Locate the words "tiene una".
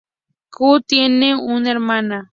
0.87-1.67